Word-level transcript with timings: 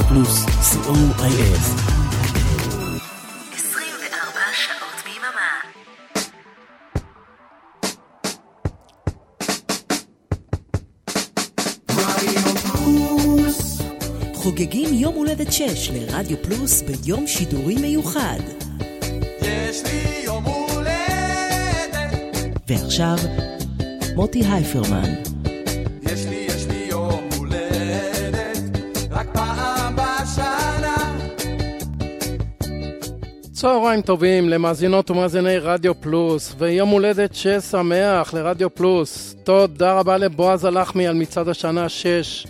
רדיו 0.00 0.08
פלוס, 0.08 0.44
co.il. 0.44 1.56
24 3.54 4.40
שעות 4.52 5.02
ביממה. 5.04 5.50
חוגגים 14.34 14.94
יום 14.94 15.14
הולדת 15.14 15.52
6 15.52 15.90
לרדיו 15.90 16.36
פלוס 16.42 16.82
ביום 16.82 17.26
שידורי 17.26 17.74
מיוחד. 17.74 18.40
יש 19.42 19.82
לי 19.84 20.22
יום 20.24 20.44
הולדת, 20.44 22.04
ועכשיו, 22.68 23.16
מוטי 24.16 24.42
הייפרמן. 24.44 25.29
צהריים 33.60 34.02
טובים 34.02 34.48
למאזינות 34.48 35.10
ומאזיני 35.10 35.58
רדיו 35.58 36.00
פלוס, 36.00 36.54
ויום 36.58 36.88
הולדת 36.88 37.34
ששמח 37.34 38.34
לרדיו 38.34 38.74
פלוס. 38.74 39.36
תודה 39.44 39.98
רבה 39.98 40.16
לבועז 40.16 40.64
הלחמי 40.64 41.06
על 41.06 41.14
מצעד 41.14 41.48
השנה 41.48 41.88
6, 41.88 42.46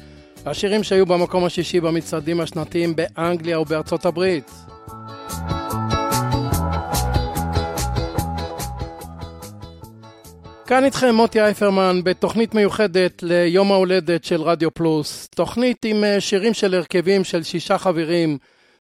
השירים 0.46 0.82
שהיו 0.82 1.06
במקום 1.06 1.44
השישי 1.44 1.80
במצעדים 1.80 2.40
השנתיים 2.40 2.96
באנגליה 2.96 3.60
ובארצות 3.60 4.06
הברית. 4.06 4.50
כאן 10.66 10.84
איתכם 10.84 11.14
מוטי 11.14 11.40
אייפרמן 11.40 12.00
בתוכנית 12.04 12.54
מיוחדת 12.54 13.22
ליום 13.22 13.72
ההולדת 13.72 14.24
של 14.24 14.42
רדיו 14.42 14.74
פלוס. 14.74 15.28
תוכנית 15.34 15.84
עם 15.84 16.04
אה, 16.04 16.20
שירים 16.20 16.54
של 16.54 16.74
הרכבים 16.74 17.24
של 17.24 17.42
שישה 17.42 17.78
חברים. 17.78 18.38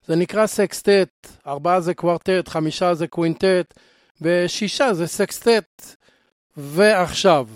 זה 0.09 0.15
נקרא 0.15 0.47
סקסטט, 0.47 1.27
ארבעה 1.47 1.81
זה 1.81 1.93
קוורטט, 1.93 2.47
חמישה 2.47 2.93
זה 2.93 3.07
קווינטט, 3.07 3.73
ושישה 4.21 4.93
זה 4.93 5.07
סקסטט. 5.07 5.95
ועכשיו, 6.57 7.47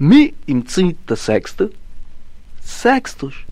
מי 0.00 0.30
המציא 0.48 0.84
את 1.04 1.10
הסקסטט? 1.10 1.66
סקסטוש. 2.62 3.46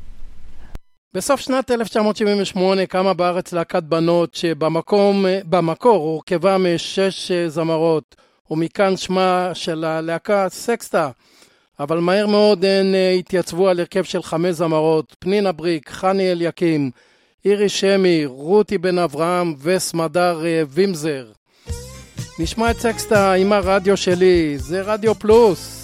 בסוף 1.15 1.41
שנת 1.41 1.71
1978 1.71 2.87
קמה 2.87 3.15
בארץ 3.15 3.53
להקת 3.53 3.83
בנות 3.83 4.35
שבמקום, 4.35 5.25
במקור 5.45 5.97
הורכבה 5.97 6.59
משש 6.59 7.33
זמרות, 7.33 8.17
ומכאן 8.51 8.97
שמה 8.97 9.51
של 9.55 9.85
הלהקה 9.85 10.49
סקסטה. 10.49 11.11
אבל 11.81 11.99
מהר 11.99 12.27
מאוד 12.27 12.65
הן 12.65 12.95
אה, 12.95 13.11
התייצבו 13.11 13.69
על 13.69 13.81
הרכב 13.81 14.03
של 14.03 14.23
חמש 14.23 14.55
זמרות, 14.55 15.17
פנינה 15.19 15.53
בריק, 15.53 15.91
חני 15.91 16.33
אליקים, 16.33 16.91
אירי 17.45 17.69
שמי, 17.69 18.27
רותי 18.27 18.79
בן 18.79 18.99
אברהם 18.99 19.55
וסמדר 19.63 20.47
אה, 20.47 20.63
וימזר. 20.69 21.27
נשמע 22.39 22.71
את 22.71 22.79
סקסטה 22.79 23.33
עם 23.33 23.53
הרדיו 23.53 23.97
שלי, 23.97 24.59
זה 24.59 24.83
רדיו 24.83 25.15
פלוס. 25.15 25.78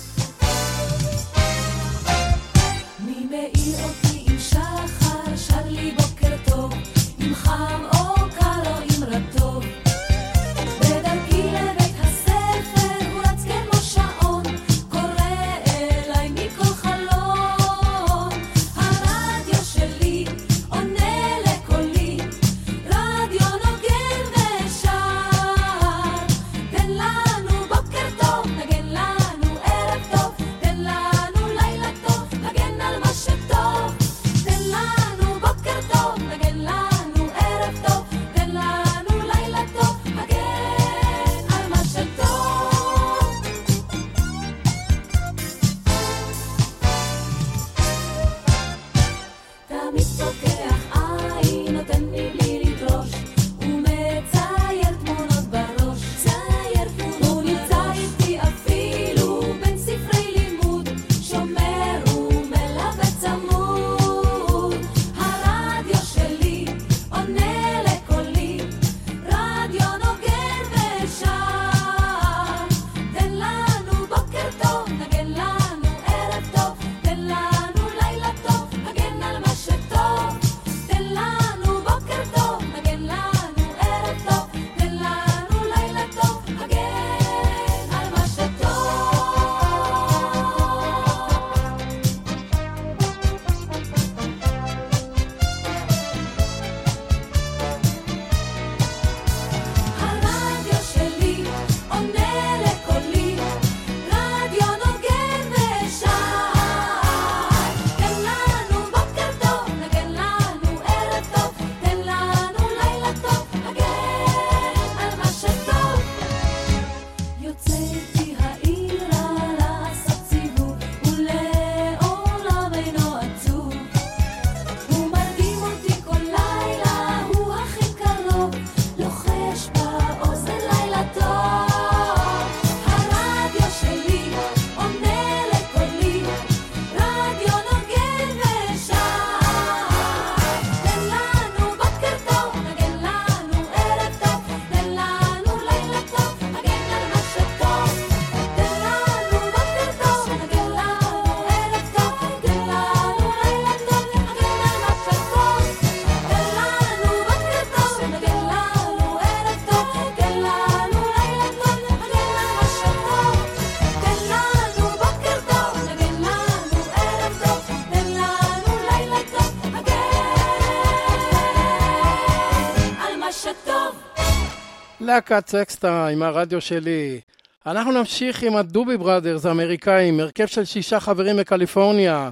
להקת 175.15 175.49
סקסטה 175.49 176.07
עם 176.07 176.23
הרדיו 176.23 176.61
שלי. 176.61 177.21
אנחנו 177.67 177.93
נמשיך 177.93 178.43
עם 178.43 178.57
הדובי 178.57 178.97
בראדרס 178.97 179.47
האמריקאים, 179.47 180.21
הרכב 180.21 180.47
של 180.47 180.65
שישה 180.65 181.01
חברים 181.01 181.37
מקליפורניה, 181.37 182.31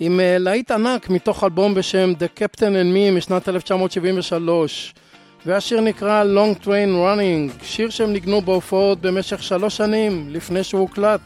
עם 0.00 0.20
אה, 0.20 0.38
להיט 0.38 0.70
ענק 0.70 1.10
מתוך 1.10 1.44
אלבום 1.44 1.74
בשם 1.74 2.12
The 2.18 2.40
Captain 2.40 2.60
and 2.60 2.94
Me 2.94 3.16
משנת 3.16 3.48
1973, 3.48 4.94
והשיר 5.46 5.80
נקרא 5.80 6.24
Long 6.24 6.64
Train 6.64 6.68
Running, 6.68 7.64
שיר 7.64 7.90
שהם 7.90 8.12
ניגנו 8.12 8.40
בהופעות 8.40 9.00
במשך 9.00 9.42
שלוש 9.42 9.76
שנים 9.76 10.26
לפני 10.30 10.64
שהוא 10.64 10.80
הוקלט. 10.80 11.20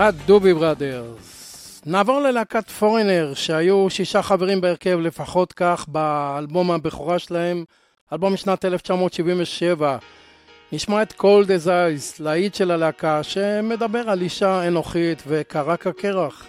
הדובי 0.00 0.54
בראדרס. 0.54 1.82
נעבור 1.86 2.20
ללהקת 2.20 2.70
פורנר, 2.70 3.32
שהיו 3.34 3.90
שישה 3.90 4.22
חברים 4.22 4.60
בהרכב, 4.60 4.98
לפחות 5.02 5.52
כך, 5.52 5.84
באלבום 5.88 6.70
הבכורה 6.70 7.18
שלהם, 7.18 7.64
אלבום 8.12 8.32
משנת 8.32 8.64
1977. 8.64 9.98
נשמע 10.72 11.02
את 11.02 11.12
כל 11.12 11.44
דזייס, 11.46 12.20
להיט 12.20 12.54
של 12.54 12.70
הלהקה, 12.70 13.22
שמדבר 13.22 14.10
על 14.10 14.22
אישה 14.22 14.68
אנוכית 14.68 15.22
וקרק 15.26 15.86
הקרח. 15.86 16.46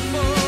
before. 0.00 0.41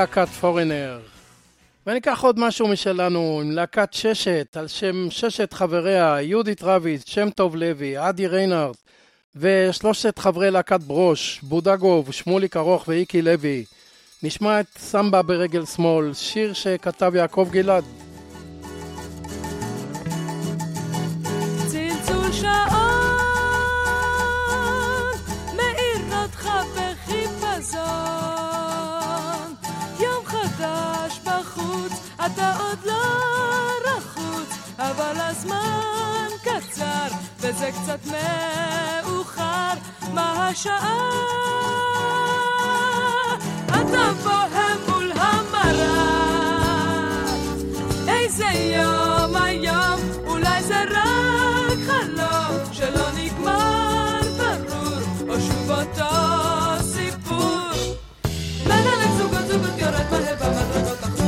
להקת 0.00 0.28
פורנר. 0.28 0.98
וניקח 1.86 2.20
עוד 2.22 2.38
משהו 2.38 2.68
משלנו 2.68 3.40
עם 3.42 3.50
להקת 3.50 3.88
ששת, 3.92 4.56
על 4.56 4.68
שם 4.68 5.10
ששת 5.10 5.52
חבריה, 5.52 6.16
יהודית 6.22 6.62
רביץ, 6.62 7.02
שם 7.06 7.30
טוב 7.30 7.56
לוי, 7.56 7.96
עדי 7.96 8.26
ריינארט, 8.26 8.76
ושלושת 9.36 10.18
חברי 10.18 10.50
להקת 10.50 10.80
ברוש, 10.80 11.40
בודגוב, 11.42 12.12
שמוליק 12.12 12.56
ארוך 12.56 12.88
ואיקי 12.88 13.22
לוי. 13.22 13.64
נשמע 14.22 14.60
את 14.60 14.66
סמבה 14.78 15.22
ברגל 15.22 15.64
שמאל, 15.66 16.14
שיר 16.14 16.52
שכתב 16.52 17.12
יעקב 17.14 17.48
גלעד. 17.50 18.09
וזה 37.60 37.70
קצת 37.72 38.06
מאוחר. 38.06 39.72
מה 40.14 40.48
השעה? 40.48 40.98
אתה 43.66 44.12
בוהם 44.22 44.78
מול 44.88 45.12
המראה. 45.12 46.20
איזה 48.08 48.44
יום 48.44 49.36
היום, 49.36 50.00
אולי 50.26 50.62
זה 50.62 50.82
רק 50.90 51.78
חלום 51.86 52.72
שלא 52.72 53.10
נגמר 53.16 54.20
ברור, 54.38 55.34
או 55.34 55.40
שוב 55.40 55.70
אותו 55.70 56.84
סיפור. 56.84 57.96
מנהלת 58.66 59.10
זוגות 59.18 59.46
זוגות 59.48 59.78
יורד 59.78 60.06
מהר 60.10 60.34
במדרגות 60.40 61.19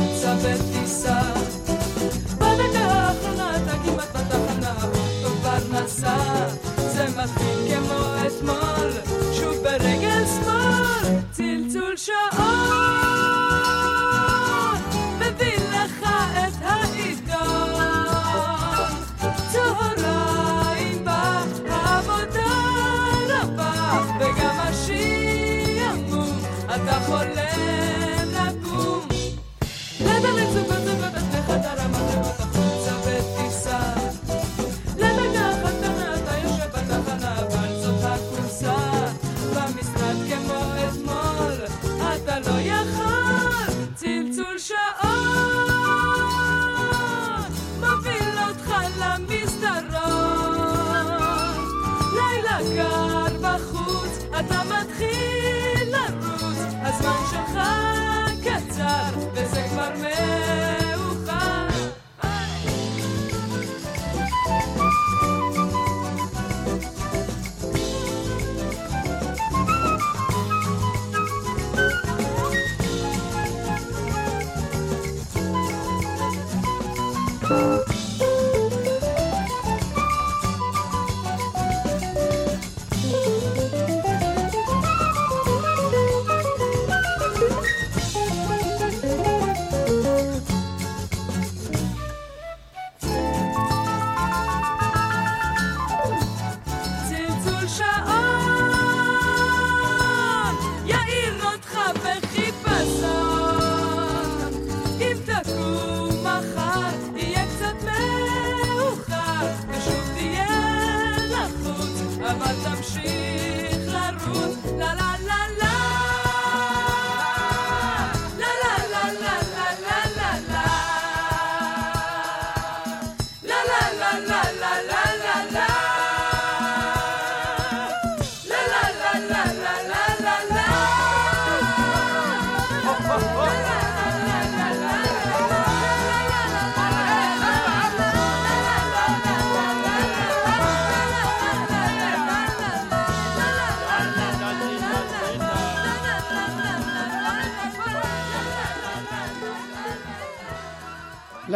זה 7.27 7.33
מתחיל 7.33 7.75
כמו 7.75 8.27
אתמול, 8.27 8.91
שוב 9.33 9.55
ברגל 9.63 10.23
שמאל, 10.25 11.19
צלצול 11.31 11.97
שעון. 11.97 12.52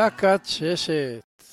להקת 0.07 0.41
ששת. 0.45 1.43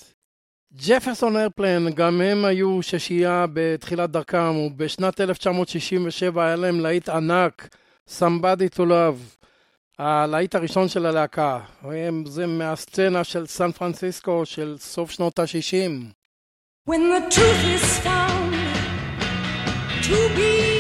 ג'פרסון 0.87 1.37
איירפלן, 1.37 1.91
גם 1.91 2.21
הם 2.21 2.45
היו 2.45 2.83
ששייה 2.83 3.47
בתחילת 3.53 4.11
דרכם, 4.11 4.57
ובשנת 4.57 5.21
1967 5.21 6.47
היה 6.47 6.57
להם 6.57 6.81
להיט 6.81 7.09
ענק, 7.09 7.69
Somebody 8.19 8.77
to 8.77 8.81
Love, 8.81 9.45
הלהיט 9.99 10.55
הראשון 10.55 10.89
של 10.89 11.07
הלהקה. 11.07 11.61
הם- 11.83 12.25
זה 12.27 12.47
מהסצנה 12.47 13.25
של 13.25 13.47
סן 13.47 13.73
פרנסיסקו 13.73 14.47
של 14.47 14.77
סוף 14.79 15.11
שנות 15.11 15.39
ה-60. 15.39 16.13
When 16.91 16.93
the 16.93 17.35
truth 17.35 17.65
is 17.77 18.07
found 18.07 18.55
to 20.03 20.39
be 20.39 20.74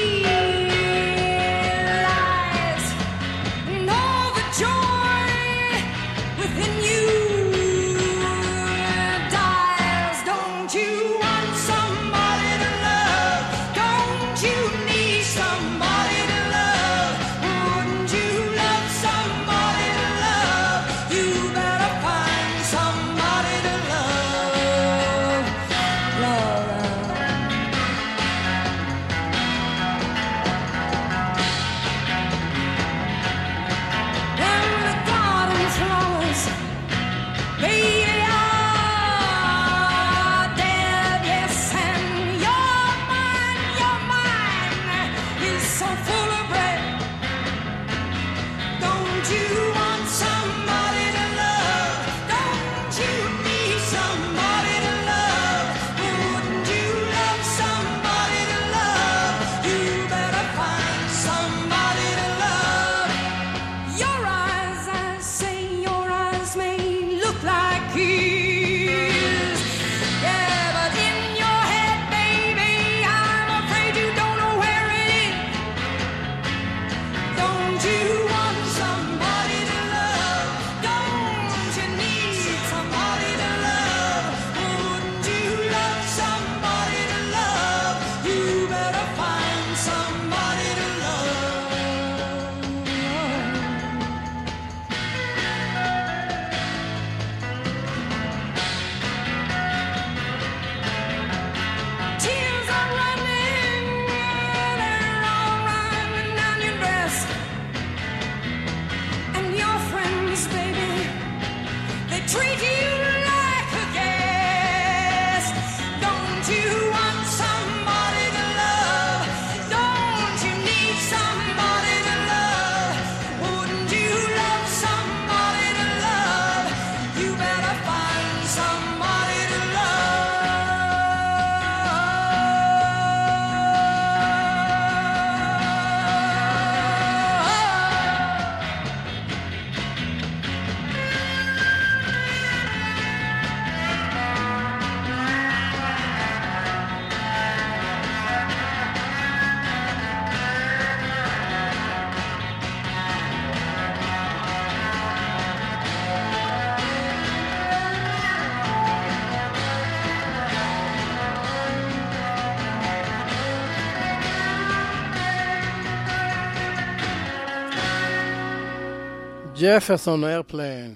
ג'פרסון 169.64 170.24
איירפליין. 170.24 170.94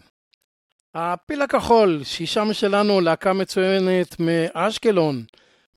הפיל 0.95 1.43
הכחול, 1.43 2.01
שישה 2.05 2.45
משלנו, 2.45 3.01
להקה 3.01 3.33
מצוינת 3.33 4.17
מאשקלון. 4.21 5.23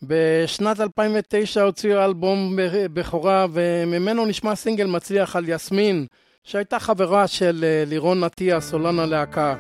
בשנת 0.04 0.80
2009 0.80 1.64
הוציאו 1.64 2.06
אלבום 2.06 2.58
בכורה 2.94 3.46
וממנו 3.54 4.26
נשמע 4.26 4.56
סינגל 4.56 4.88
מצליח 4.88 5.36
על 5.36 5.50
יסמין, 5.50 6.06
שהייתה 6.44 6.80
חברה 6.80 7.28
של 7.28 7.64
אה, 7.64 7.84
לירון 7.88 8.24
נטיה, 8.24 8.62
סולן 8.62 9.00
הלהקה. 9.00 9.56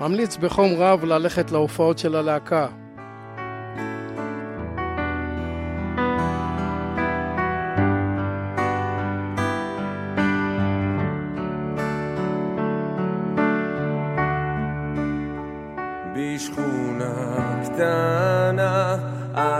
ממליץ 0.00 0.36
בחום 0.36 0.74
רב 0.76 1.04
ללכת 1.04 1.50
להופעות 1.50 1.98
של 1.98 2.16
הלהקה. 2.16 2.83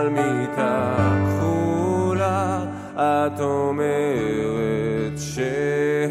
על 0.05 0.11
מיטה 0.11 0.95
כחולה 1.27 2.65
את 2.97 3.41
אומרת 3.41 5.19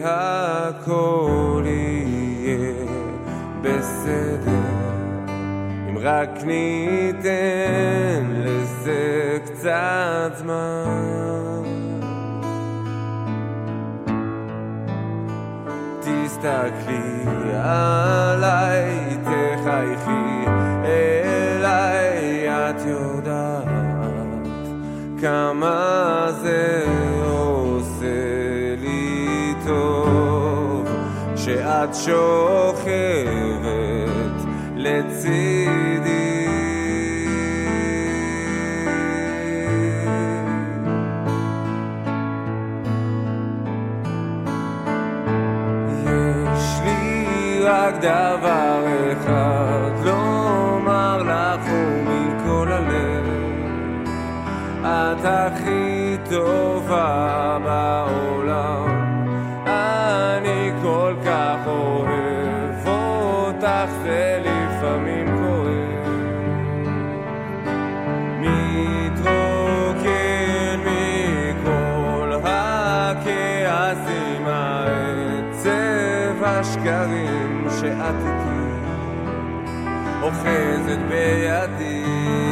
שהכל 0.05 0.43
יהיה 1.65 2.73
בסדר. 3.61 4.51
אם 5.89 5.97
רק 6.01 6.43
ניתן 6.43 7.31
לזה 8.35 9.37
קצת 9.45 10.31
זמן. 10.35 11.63
תסתכלי 15.99 17.53
עליי, 17.55 19.17
תחייכי 19.23 20.22
כמה 25.23 26.27
זה 26.41 26.85
עושה 27.25 28.75
לי 28.81 29.53
טוב 29.65 30.87
שאת 31.35 31.95
שוכבת 31.95 33.92
טובה 56.93 57.57
בעולם. 57.63 58.87
אני 59.65 60.71
כל 60.81 61.13
כך 61.25 61.57
אוהב 61.67 62.87
אותך 62.87 63.89
זה 64.03 64.41
לפעמים 64.43 65.37
כואב. 65.37 66.07
מתרוקן 68.39 70.09
מכל 70.85 72.33
הכעסים 72.43 74.43
העצב 74.45 76.43
השקרים 76.43 77.67
שאת 77.79 78.15
איתי 78.25 78.63
אוחזת 80.21 80.99
בידי 81.09 82.42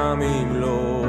גם 0.00 0.22
אם 0.22 0.56
לא 0.60 1.04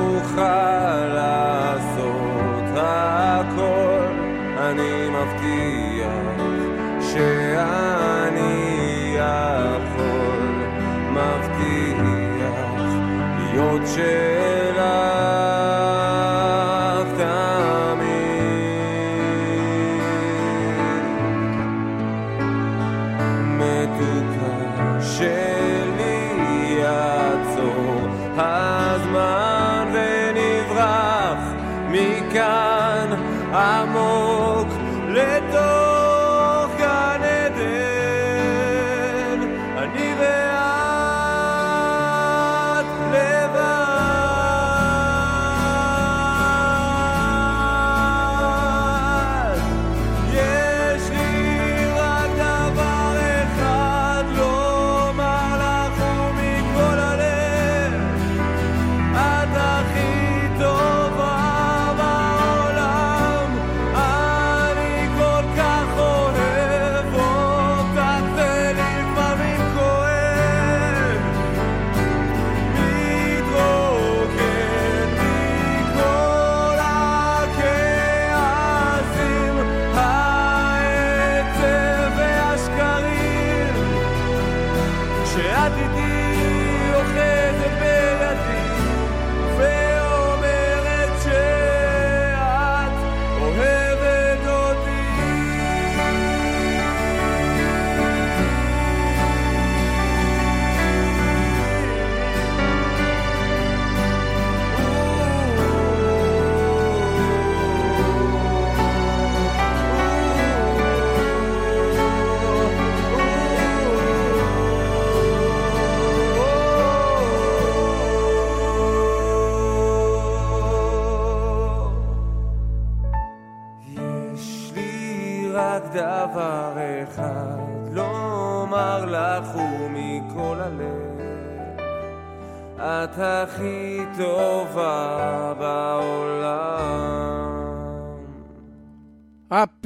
אוכל 0.00 1.06
לעשות 1.14 2.64
הכל 2.76 4.06
אני 4.58 5.08
מבטיח 5.08 6.42
שאני 7.00 8.76
יכול 9.16 10.52
מבטיח 11.10 12.42
להיות 13.38 13.82
שלך 13.86 14.25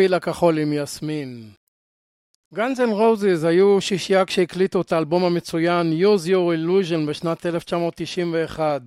הפיל 0.00 0.14
הכחול 0.14 0.58
עם 0.58 0.72
יסמין. 0.72 1.50
Guns 2.54 2.80
N' 2.80 2.92
Roses 2.92 3.44
היו 3.44 3.80
שישייה 3.80 4.24
כשהקליטו 4.24 4.80
את 4.80 4.92
האלבום 4.92 5.24
המצוין 5.24 5.92
Use 5.92 6.26
Your 6.26 6.56
Illusion 6.56 7.08
בשנת 7.08 7.46
1991. 7.46 8.82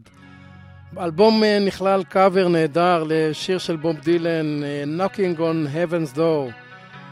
באלבום 0.93 1.43
אה, 1.43 1.60
נכלל 1.60 2.04
קאבר 2.04 2.47
נהדר 2.47 3.04
לשיר 3.08 3.58
של 3.58 3.76
בוב 3.76 3.95
דילן, 3.99 4.63
אה, 4.63 4.84
Knocking 4.84 5.39
on 5.39 5.76
Heaven's 5.76 6.17
Door. 6.17 6.52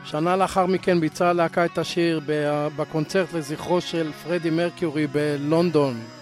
שנה 0.05 0.35
לאחר 0.35 0.65
מכן 0.65 0.99
ביצעה 0.99 1.29
הלהקה 1.29 1.65
את 1.65 1.77
השיר 1.77 2.21
בקונצרט 2.77 3.33
לזכרו 3.33 3.81
של 3.81 4.11
פרדי 4.11 4.49
מרקיורי 4.49 5.07
בלונדון. 5.07 6.20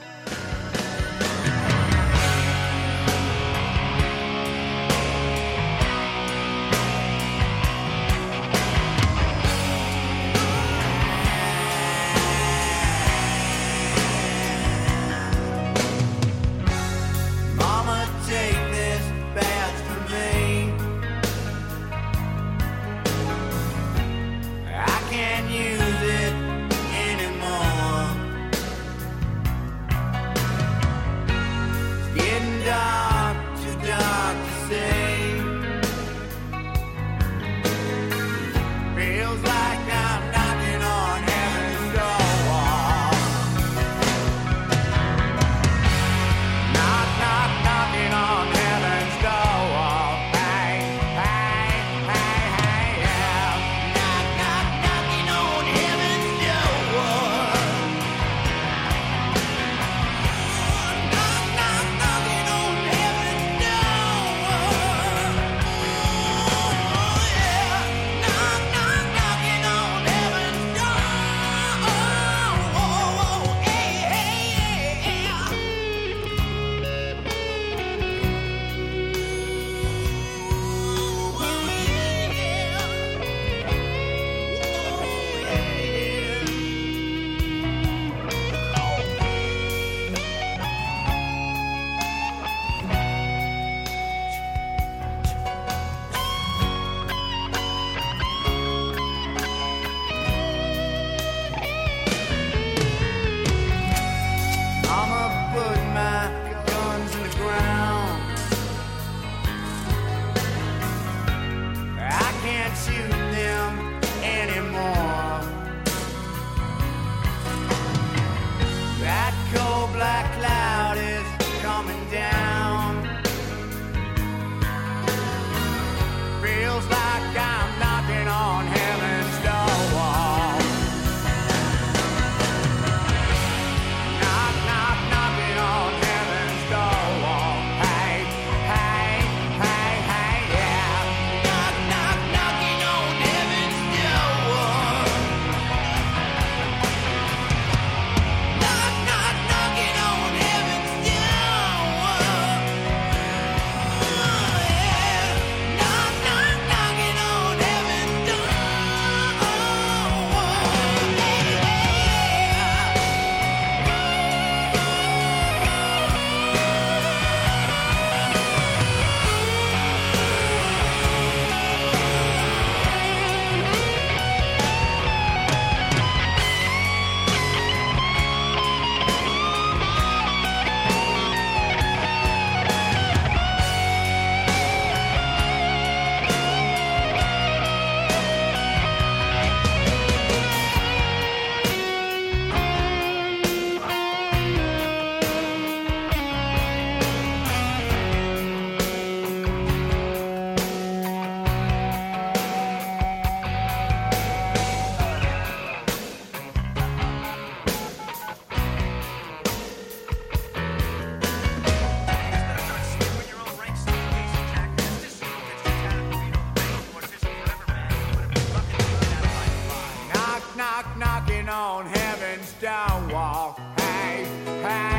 knock 220.69 220.97
knocking 220.97 221.49
on 221.49 221.86
heaven's 221.88 222.53
door 222.62 223.12
wall. 223.12 223.60
Hey, 223.77 224.25
hey. 224.62 224.98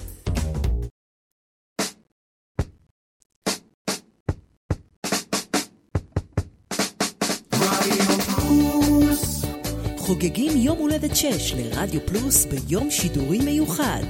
חוגגים 10.21 10.51
יום 10.55 10.77
הולדת 10.77 11.15
6 11.15 11.53
לרדיו 11.53 12.01
פלוס 12.05 12.45
ביום 12.45 12.91
שידורי 12.91 13.39
מיוחד. 13.39 14.03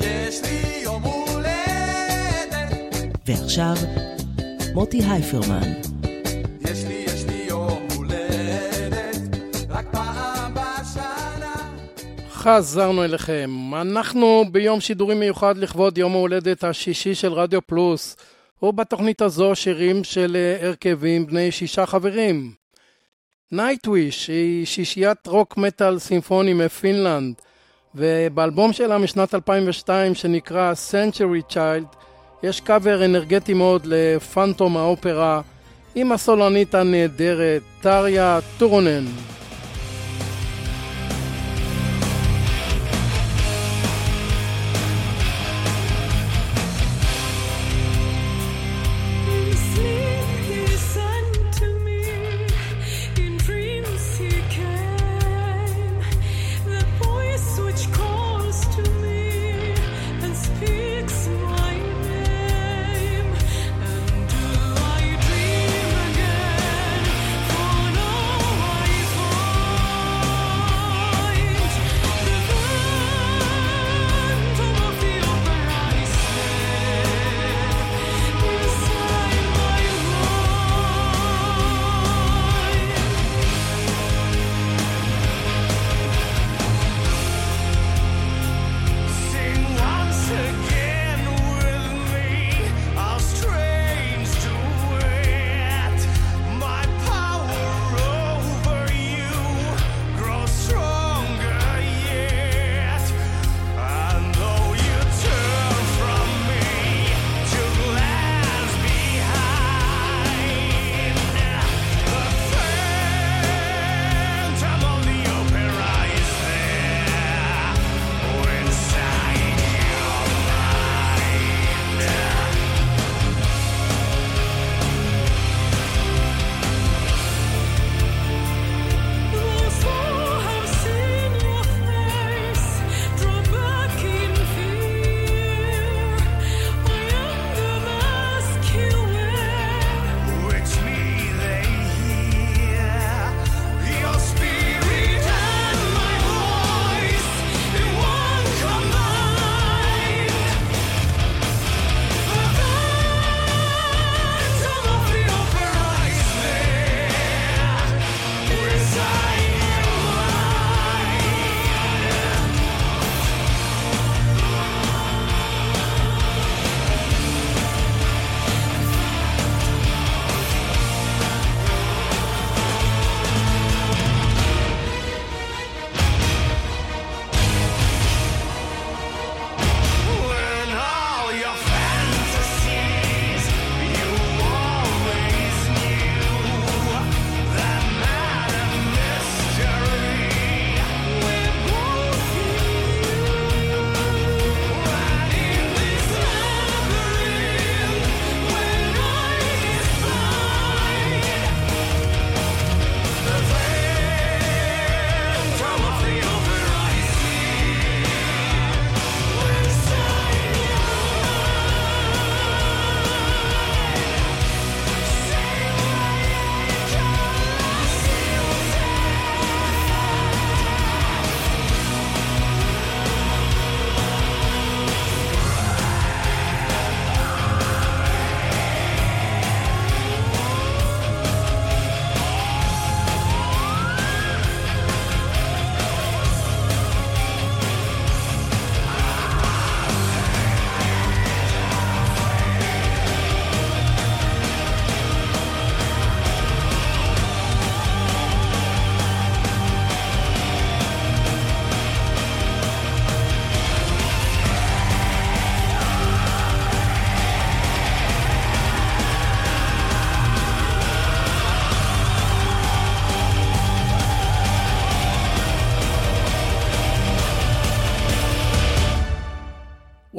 יש 0.00 0.42
לי 0.42 0.82
יום 0.82 1.02
הולדת, 1.02 2.72
ועכשיו, 3.26 3.74
מוטי 4.74 5.02
הייפרמן. 5.02 5.72
יש 6.60 6.84
לי, 6.84 7.04
יש 7.06 7.24
לי 7.24 7.44
יום 7.48 7.88
הולדת, 7.96 9.16
רק 9.68 9.86
פעם 9.92 10.54
בשנה. 10.54 11.54
חזרנו 12.30 13.04
אליכם. 13.04 13.50
אנחנו 13.74 14.44
ביום 14.52 14.80
שידורי 14.80 15.14
מיוחד 15.14 15.58
לכבוד 15.58 15.98
יום 15.98 16.12
ההולדת 16.12 16.64
השישי 16.64 17.14
של 17.14 17.32
רדיו 17.32 17.62
פלוס, 17.66 18.16
ובתוכנית 18.62 19.22
הזו 19.22 19.54
שירים 19.54 20.04
של 20.04 20.36
אה, 20.36 20.66
הרכבים 20.66 21.26
בני 21.26 21.50
שישה 21.50 21.86
חברים. 21.86 22.65
Nightwish 23.52 24.28
היא 24.28 24.66
שישיית 24.66 25.26
רוק 25.26 25.56
מטאל 25.56 25.98
סימפוני 25.98 26.52
מפינלנד, 26.52 27.34
ובאלבום 27.94 28.72
שלה 28.72 28.98
משנת 28.98 29.34
2002 29.34 30.14
שנקרא 30.14 30.72
Century 30.90 31.52
Child 31.52 31.96
יש 32.42 32.60
קאבר 32.60 33.04
אנרגטי 33.04 33.54
מאוד 33.54 33.82
לפנטום 33.86 34.76
האופרה 34.76 35.40
עם 35.94 36.12
הסולנית 36.12 36.74
הנהדרת 36.74 37.62
טריה 37.80 38.38
טורונן. 38.58 39.04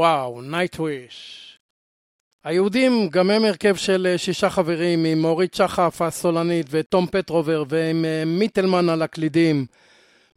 וואו, 0.08 0.41
נייטוויש. 0.41 1.43
היהודים 2.43 3.10
גם 3.12 3.30
הם 3.30 3.46
הרכב 3.46 3.76
של 3.76 4.08
אה, 4.10 4.17
שישה 4.17 4.50
חברים 4.50 5.06
עם 5.06 5.26
אורית 5.26 5.54
שחף 5.54 6.02
הסולנית 6.02 6.67
וטום 6.70 7.08
פטרובר 7.12 7.63
ועם 7.70 8.06
אה, 8.06 8.24
מיטלמן 8.26 8.89
על 8.89 9.02
הקלידים. 9.02 9.65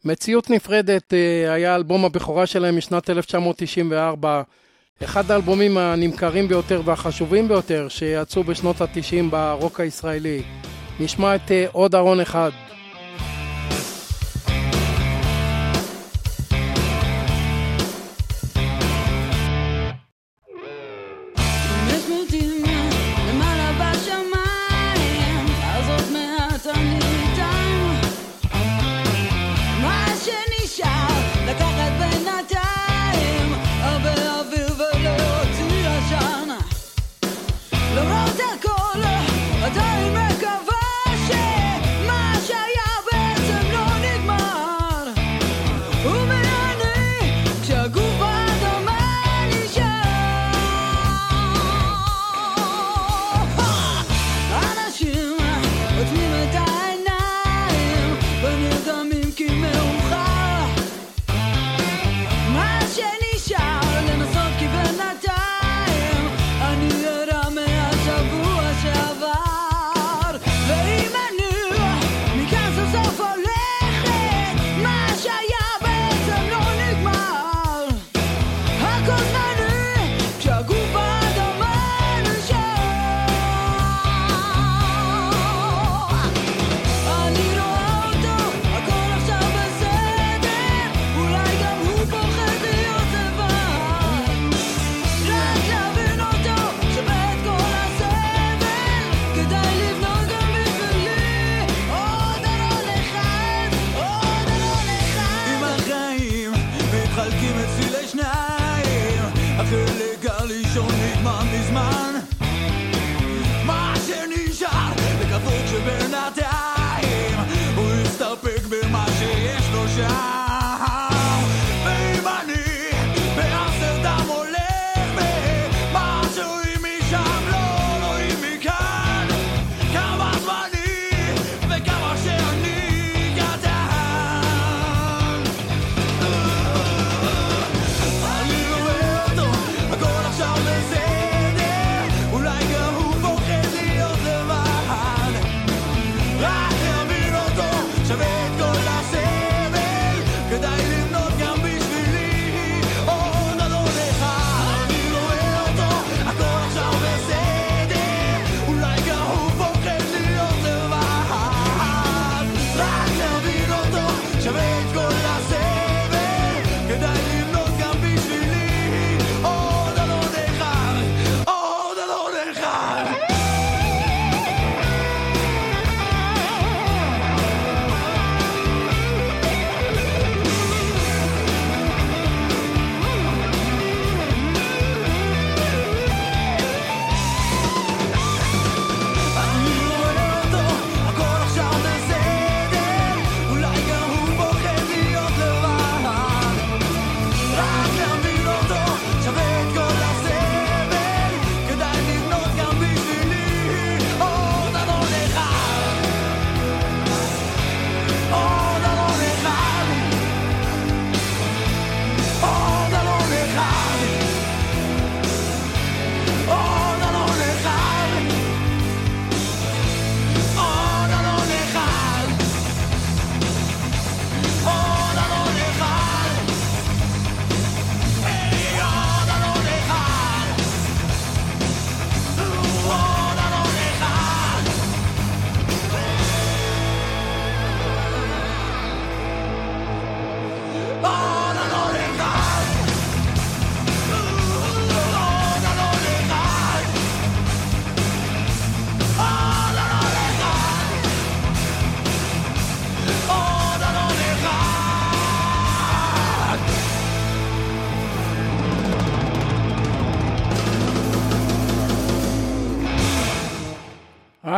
מציאות 0.05 0.49
נפרדת 0.49 1.13
אה, 1.13 1.53
היה 1.53 1.75
אלבום 1.75 2.05
הבכורה 2.05 2.45
שלהם 2.45 2.77
משנת 2.77 3.09
1994, 3.09 4.41
אחד 5.03 5.31
האלבומים 5.31 5.77
הנמכרים 5.77 6.47
ביותר 6.47 6.81
והחשובים 6.85 7.47
ביותר 7.47 7.87
שיצאו 7.89 8.43
בשנות 8.43 8.81
ה-90 8.81 9.23
ברוק 9.29 9.79
הישראלי. 9.79 10.41
נשמע 10.99 11.35
את 11.35 11.51
עוד 11.71 11.95
ארון 11.95 12.19
אחד. 12.19 12.51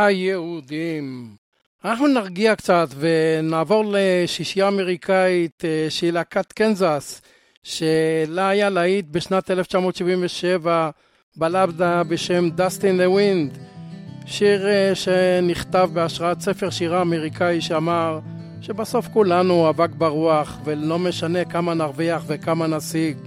היהודים. 0.05 1.35
אנחנו 1.85 2.07
נרגיע 2.07 2.55
קצת 2.55 2.87
ונעבור 2.99 3.83
לשישייה 3.87 4.67
אמריקאית 4.67 5.65
אה, 5.65 5.85
שהיא 5.89 6.11
להקת 6.11 6.51
קנזס, 6.51 7.21
שלה 7.63 8.49
היה 8.49 8.69
להיט 8.69 9.05
בשנת 9.11 9.51
1977 9.51 10.89
בלבדה 11.35 12.03
בשם 12.03 12.49
דסטין 12.49 12.97
לווינד, 12.97 13.57
שיר 14.25 14.67
אה, 14.67 14.91
שנכתב 14.95 15.89
בהשראת 15.93 16.39
ספר 16.39 16.69
שירה 16.69 17.01
אמריקאי 17.01 17.61
שאמר 17.61 18.19
שבסוף 18.61 19.07
כולנו 19.07 19.69
אבק 19.69 19.89
ברוח 19.89 20.59
ולא 20.65 20.99
משנה 20.99 21.45
כמה 21.45 21.73
נרוויח 21.73 22.23
וכמה 22.27 22.67
נשיג. 22.67 23.17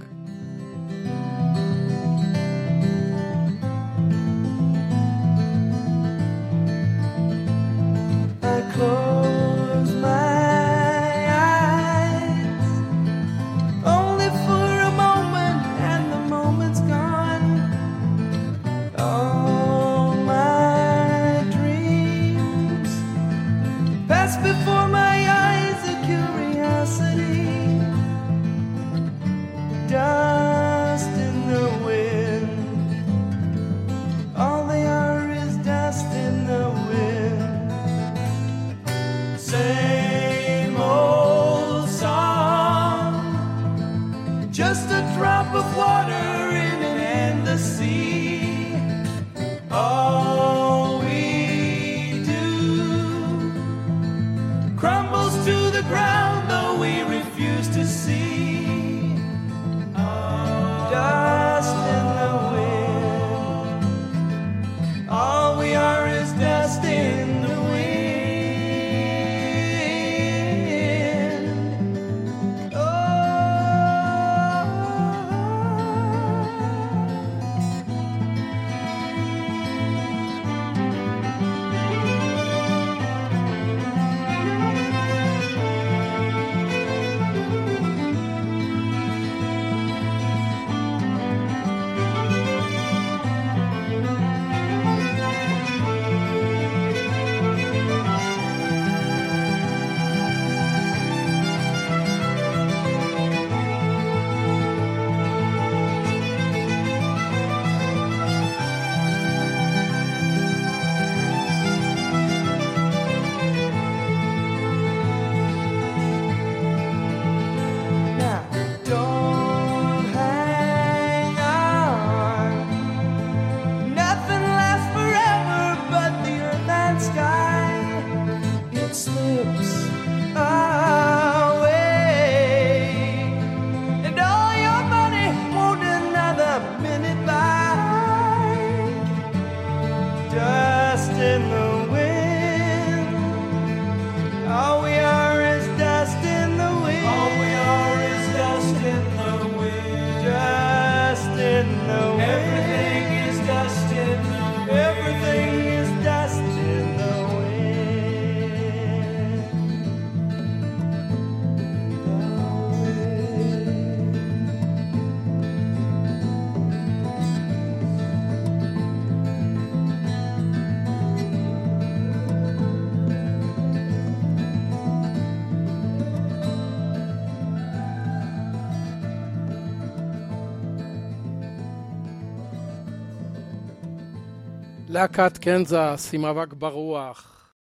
להקת 184.97 185.37
קנזס 185.37 186.09
עם 186.13 186.25
אבק 186.25 186.53
ברוח. 186.53 187.51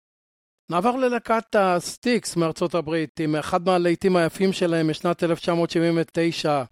נעבר 0.70 0.97
ללהקת 0.97 1.57
ה 1.59 1.74
Styx 1.74 2.37
מארצות 2.37 2.74
הברית 2.74 3.20
עם 3.20 3.37
אחד 3.37 3.66
מהלהיטים 3.66 4.16
היפים 4.16 4.53
שלהם 4.53 4.91
משנת 4.91 5.22
1979, 5.22 6.62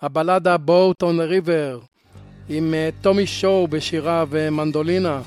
הבלדה 0.00 0.56
Boat 0.66 1.04
on 1.04 1.22
River, 1.22 1.80
עם 2.48 2.74
אה, 2.74 2.88
טומי 3.02 3.26
שואו 3.26 3.68
בשירה 3.68 4.24
ומנדולינה. 4.30 5.20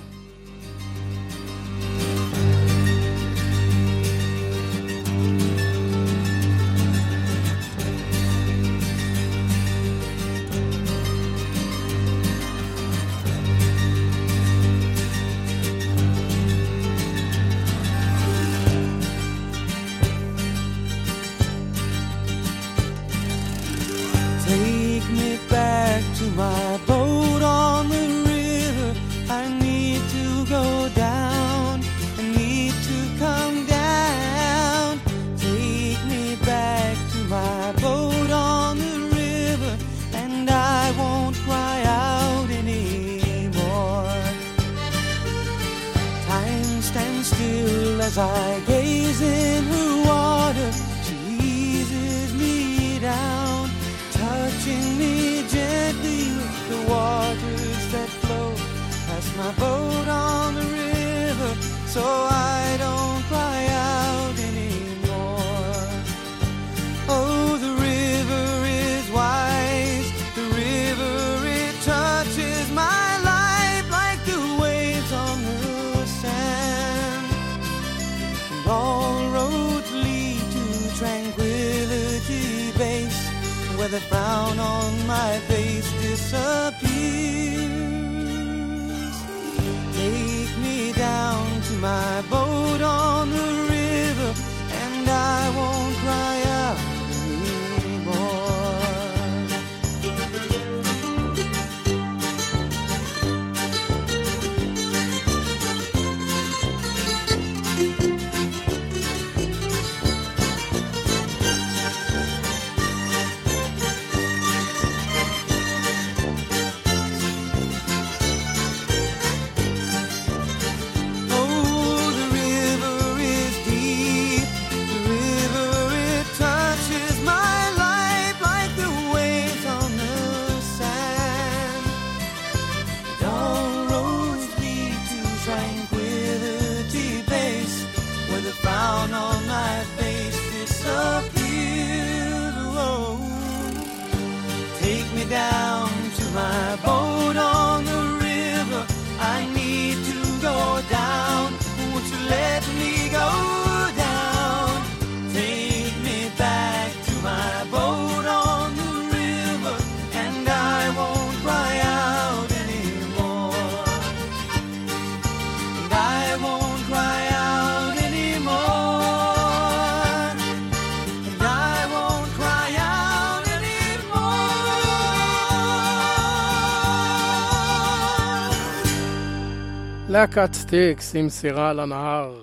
להקת 180.23 180.53
Styx 180.53 181.15
עם 181.15 181.29
סירה 181.29 181.69
על 181.69 181.79
הנהר. 181.79 182.41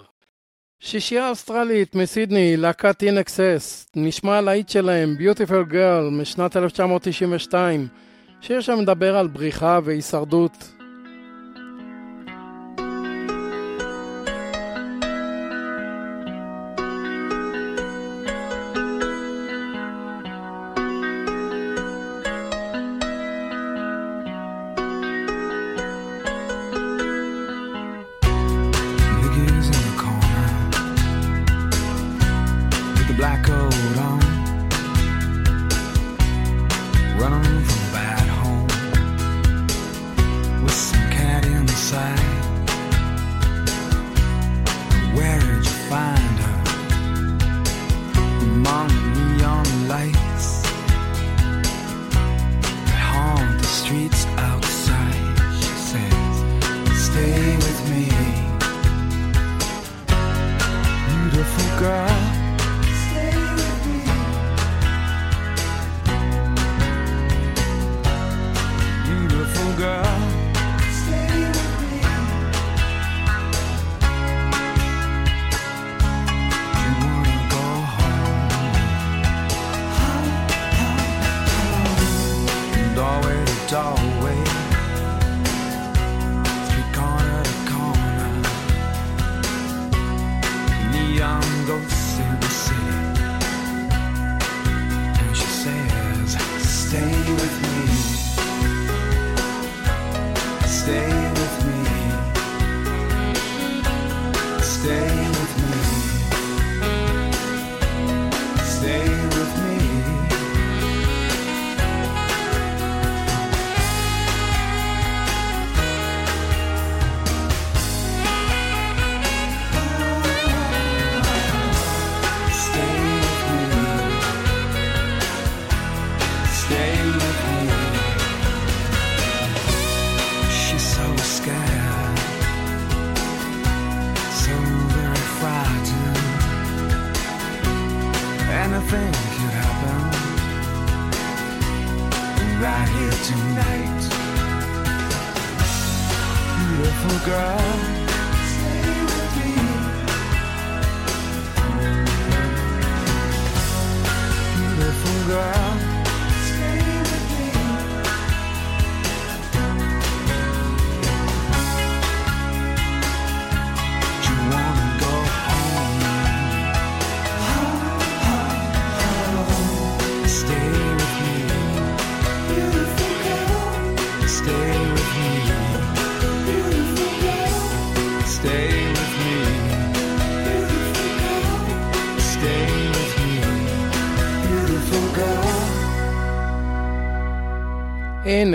שישייה 0.80 1.28
אוסטרלית 1.28 1.94
מסידני, 1.94 2.56
להקת 2.56 3.02
INXS, 3.02 3.86
נשמע 3.96 4.36
הלהיט 4.36 4.68
שלהם, 4.68 5.16
Beautiful 5.18 5.72
Girl 5.72 6.10
משנת 6.10 6.56
1992, 6.56 7.88
שיר 8.40 8.60
שמדבר 8.60 9.16
על 9.16 9.26
בריחה 9.28 9.78
והישרדות. 9.84 10.79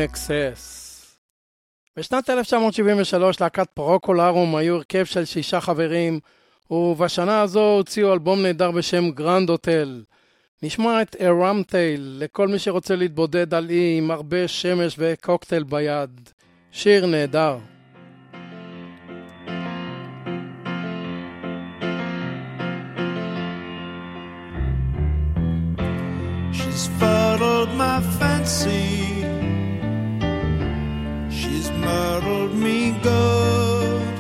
Excess. 0.06 0.86
בשנת 1.98 2.30
1973 2.30 3.42
להקת 3.42 3.70
Procol 3.74 4.18
Harum 4.18 4.56
היו 4.56 4.76
הרכב 4.76 5.04
של 5.04 5.26
שישה 5.26 5.62
חברים, 5.62 6.20
ובשנה 6.72 7.42
הזו 7.42 7.60
הוציאו 7.60 8.14
אלבום 8.14 8.42
נהדר 8.42 8.72
בשם 8.72 9.10
Grand 9.10 9.50
Hotel. 9.50 10.04
נשמע 10.64 11.02
את 11.02 11.16
A 11.22 11.32
Rum 11.32 11.64
Tale 11.68 12.18
לכל 12.20 12.48
מי 12.48 12.60
שרוצה 12.60 12.96
להתבודד 12.96 13.54
על 13.54 13.70
אי 13.70 13.98
עם 13.98 14.12
הרבה 14.12 14.48
שמש 14.48 14.96
וקוקטייל 14.98 15.64
ביד. 15.64 16.30
שיר 16.72 17.06
נהדר. 17.06 17.58
She's 26.58 26.88
fuddled 27.00 27.72
my 27.82 27.98
fancy. 28.18 29.15
She's 31.46 31.70
muddled 31.72 32.54
me 32.56 32.78
good. 33.04 34.16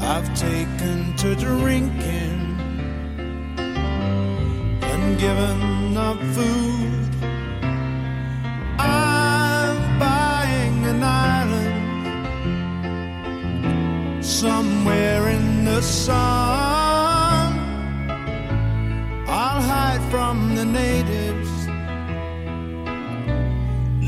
I've 0.00 0.28
taken 0.34 1.14
to 1.22 1.36
drinking 1.36 2.40
and 4.90 5.18
given 5.24 5.96
up 5.96 6.18
food. 6.36 7.08
I'm 8.80 9.76
buying 10.00 10.78
an 10.92 11.02
island 11.04 11.78
somewhere 14.24 15.28
in 15.28 15.64
the 15.64 15.80
sun. 15.82 17.52
I'll 19.28 19.62
hide 19.72 20.02
from 20.10 20.56
the 20.56 20.64
natives, 20.64 21.41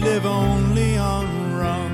live 0.04 0.26
only 0.26 0.98
on 0.98 1.26
rum. 1.60 1.92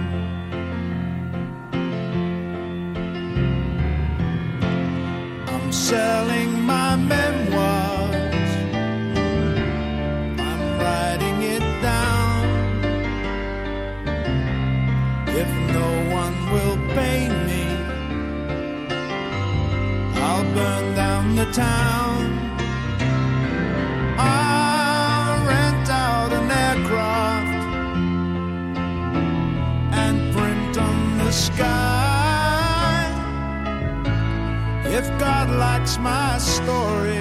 I'm 5.53 5.73
selling 5.73 6.51
my 6.73 6.97
memoirs, 6.97 8.51
I'm 10.49 10.63
writing 10.81 11.37
it 11.55 11.67
down. 11.91 12.43
If 15.43 15.51
no 15.79 15.89
one 16.21 16.37
will 16.55 16.79
pay 16.99 17.21
me, 17.49 17.65
I'll 20.27 20.47
burn 20.57 20.85
down 20.97 21.37
the 21.37 21.49
town. 21.53 22.21
I'll 24.19 24.50
God 35.21 35.51
likes 35.51 35.99
my 35.99 36.39
story, 36.39 37.21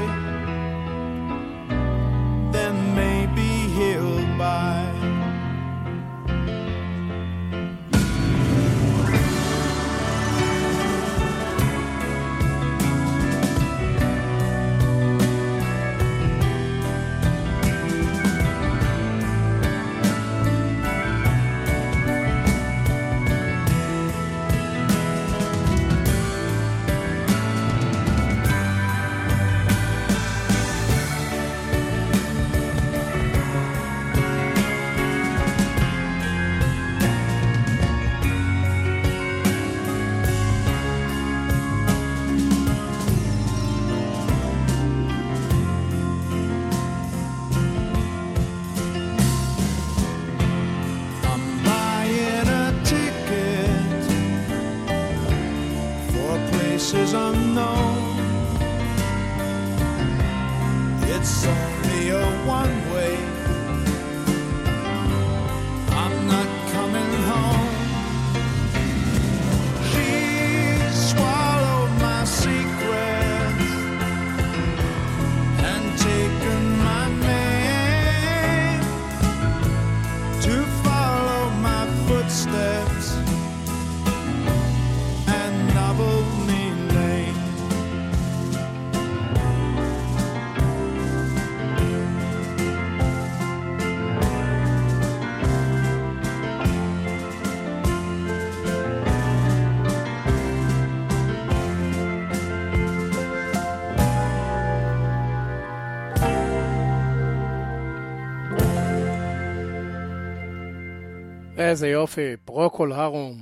איזה 111.59 111.87
יופי, 111.87 112.35
Procol 112.45 112.93
Harum. 112.93 113.37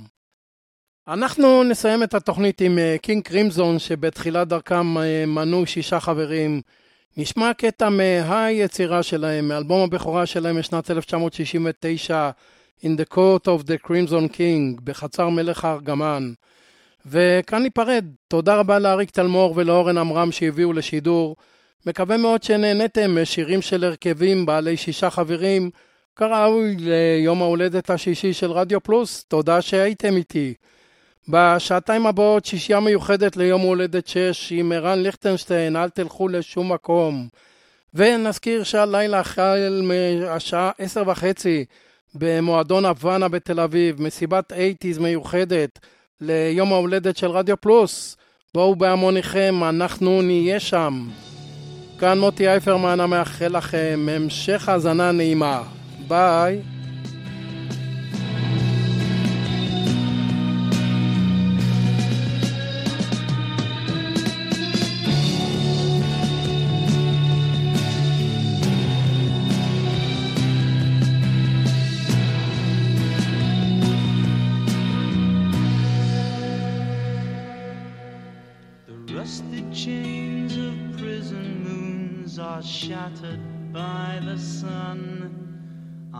אנחנו 1.08 1.64
נסיים 1.64 2.02
את 2.02 2.14
התוכנית 2.14 2.60
עם 2.60 2.78
אה, 2.78 2.96
King 3.02 3.22
Crimson, 3.22 3.78
שבתחילת 3.78 4.48
דרכם 4.48 4.98
אה, 4.98 5.24
מנו 5.26 5.66
שישה 5.66 6.00
חברים. 6.00 6.60
נשמע 7.16 7.54
קטע 7.54 7.88
מהיצירה 7.88 9.02
שלהם, 9.02 9.48
מאלבום 9.48 9.80
הבכורה 9.80 10.26
שלהם 10.26 10.58
משנת 10.58 10.90
1969, 10.90 12.30
In 12.82 12.86
the 12.86 13.14
Court 13.14 13.44
of 13.44 13.66
the 13.66 13.86
Crimson 13.86 14.32
King, 14.32 14.80
בחצר 14.84 15.28
מלך 15.28 15.64
הארגמן. 15.64 16.32
וכאן 17.06 17.62
ניפרד. 17.62 18.04
תודה 18.28 18.56
רבה 18.56 18.78
לאריק 18.78 19.10
תלמור 19.10 19.52
ולאורן 19.56 19.98
עמרם 19.98 20.32
שהביאו 20.32 20.72
לשידור. 20.72 21.36
מקווה 21.86 22.16
מאוד 22.16 22.42
שנהניתם 22.42 23.22
משירים 23.22 23.62
של 23.62 23.84
הרכבים 23.84 24.46
בעלי 24.46 24.76
שישה 24.76 25.10
חברים, 25.10 25.70
כראוי 26.18 26.76
ליום 26.78 27.42
ההולדת 27.42 27.90
השישי 27.90 28.32
של 28.32 28.52
רדיו 28.52 28.82
פלוס. 28.82 29.24
תודה 29.24 29.62
שהייתם 29.62 30.16
איתי. 30.16 30.54
בשעתיים 31.28 32.06
הבאות 32.06 32.44
שישייה 32.44 32.80
מיוחדת 32.80 33.36
ליום 33.36 33.60
הולדת 33.60 34.08
6 34.08 34.52
עם 34.52 34.72
ערן 34.72 34.98
ליכטנשטיין, 34.98 35.76
אל 35.76 35.88
תלכו 35.88 36.28
לשום 36.28 36.72
מקום. 36.72 37.28
ונזכיר 37.94 38.62
שהלילה 38.62 39.20
החל 39.20 39.82
מהשעה 39.82 40.70
עשר 40.78 41.02
וחצי 41.06 41.64
במועדון 42.14 42.84
הוואנה 42.84 43.28
בתל 43.28 43.60
אביב, 43.60 44.02
מסיבת 44.02 44.52
אייטיז 44.52 44.98
מיוחדת 44.98 45.78
ליום 46.20 46.72
ההולדת 46.72 47.16
של 47.16 47.30
רדיו 47.30 47.60
פלוס. 47.60 48.16
בואו 48.54 48.76
בהמוניכם, 48.76 49.64
אנחנו 49.68 50.22
נהיה 50.22 50.60
שם. 50.60 51.08
כאן 51.98 52.18
מוטי 52.18 52.48
אייפרמן 52.48 53.00
המאחל 53.00 53.56
לכם 53.56 54.08
המשך 54.10 54.68
האזנה 54.68 55.12
נעימה. 55.12 55.77
Bye. 56.08 56.64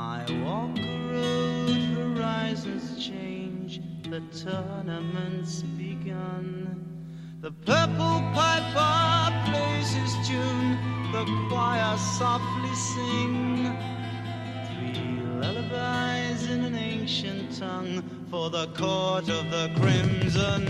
I 0.01 0.25
walk 0.45 0.79
a 0.79 1.13
road, 1.13 2.15
horizons 2.15 3.05
change, 3.05 3.81
the 4.05 4.21
tournament's 4.31 5.63
begun. 5.63 6.87
The 7.41 7.51
purple 7.51 8.23
piper 8.33 9.51
plays 9.51 9.91
his 9.93 10.15
tune, 10.29 10.79
the 11.11 11.25
choir 11.49 11.99
softly 11.99 12.73
sing. 12.77 13.77
Three 14.69 15.21
lullabies 15.41 16.49
in 16.49 16.63
an 16.63 16.77
ancient 16.77 17.59
tongue 17.59 18.05
for 18.31 18.51
the 18.51 18.69
court 18.69 19.29
of 19.29 19.51
the 19.51 19.73
crimson. 19.81 20.69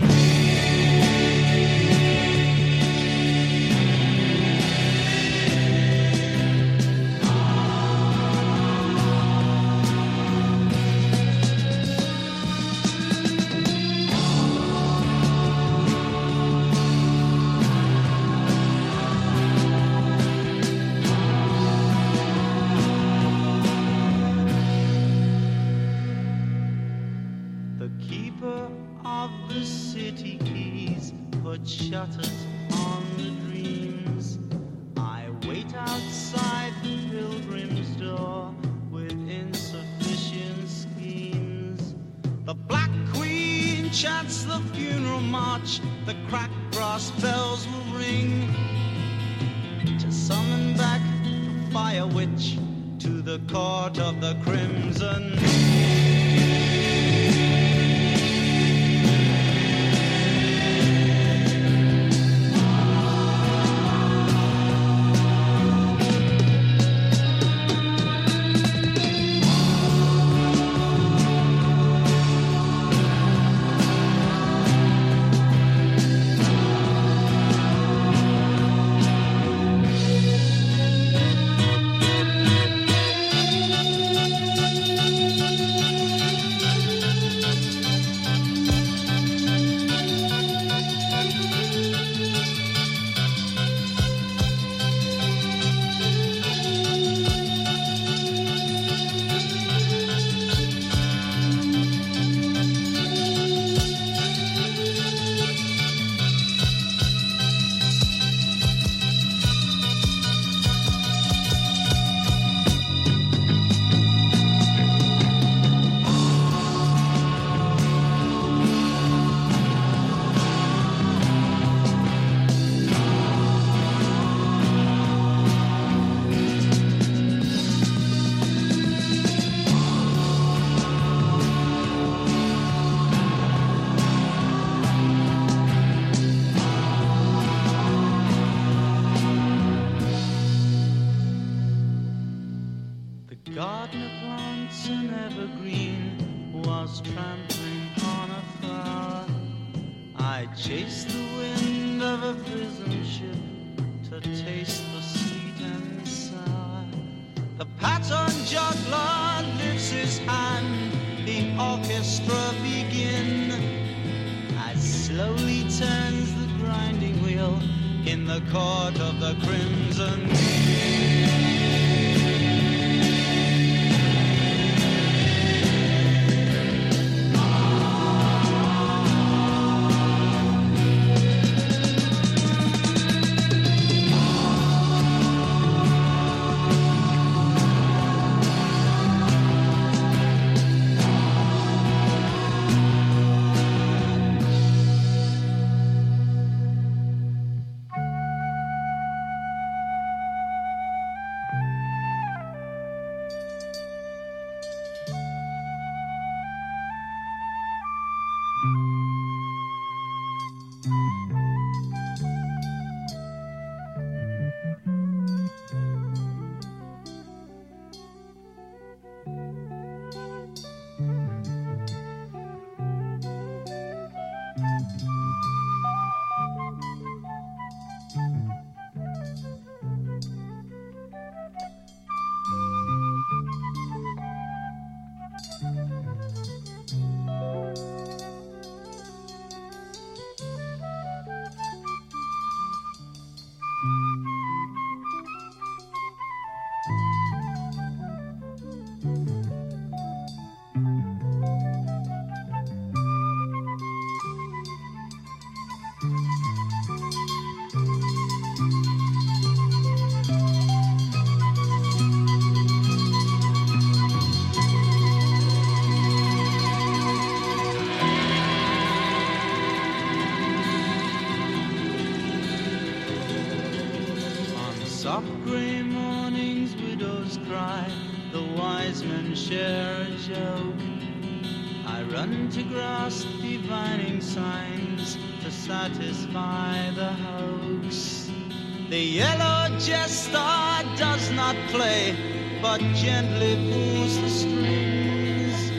Gently 292.95 293.55
pulls 293.71 294.19
the 294.21 294.29
strings. 294.29 295.71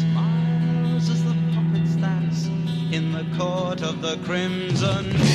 Smiles 0.00 1.08
as 1.08 1.24
the 1.24 1.36
puppets 1.54 1.94
dance 1.96 2.46
in 2.92 3.12
the 3.12 3.26
court 3.36 3.82
of 3.82 4.02
the 4.02 4.16
crimson. 4.24 5.29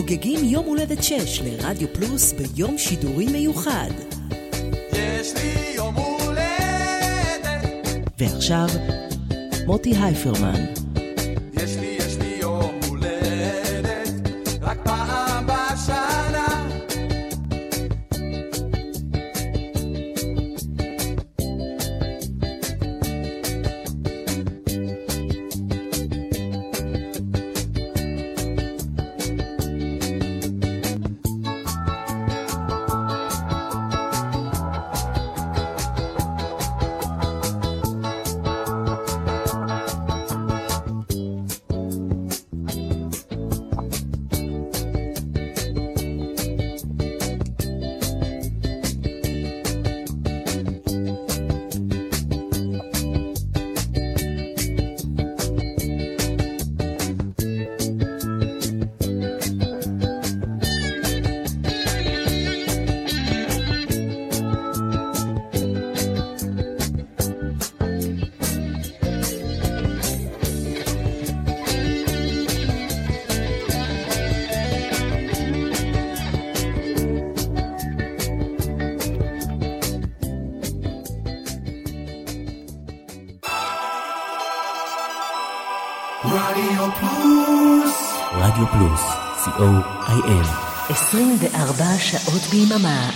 חוגגים 0.00 0.40
יום 0.44 0.64
הולדת 0.64 1.02
6 1.02 1.42
לרדיו 1.42 1.88
פלוס 1.92 2.32
ביום 2.32 2.78
שידורי 2.78 3.26
מיוחד. 3.26 3.90
יש 4.92 5.34
לי 5.34 5.72
יום 5.76 5.94
הולדת, 5.94 7.64
ועכשיו, 8.18 8.68
מוטי 9.66 9.96
הייפרמן. 9.96 10.64
שעות 92.10 92.46
ביממה 92.50 93.10